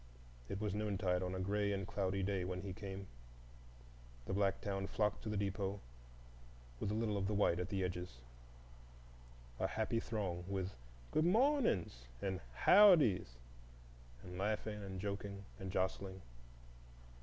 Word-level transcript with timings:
It 0.49 0.59
was 0.59 0.73
noontide 0.73 1.21
on 1.21 1.35
a 1.35 1.39
gray 1.39 1.71
and 1.71 1.85
cloudy 1.85 2.23
day 2.23 2.43
when 2.43 2.61
he 2.63 2.73
came. 2.73 3.05
The 4.25 4.33
black 4.33 4.59
town 4.59 4.87
flocked 4.87 5.21
to 5.21 5.29
the 5.29 5.37
depot, 5.37 5.79
with 6.79 6.89
a 6.89 6.95
little 6.95 7.17
of 7.17 7.27
the 7.27 7.35
white 7.35 7.59
at 7.59 7.69
the 7.69 7.83
edges,—a 7.83 9.67
happy 9.67 9.99
throng, 9.99 10.43
with 10.47 10.75
"Good 11.11 11.25
mawnings" 11.25 12.05
and 12.19 12.39
"Howdys" 12.65 13.35
and 14.23 14.39
laughing 14.39 14.81
and 14.83 14.99
joking 14.99 15.45
and 15.59 15.71
jostling. 15.71 16.23